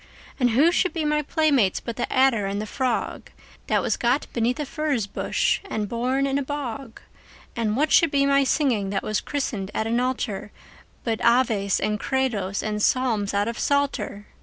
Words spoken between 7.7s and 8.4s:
what should be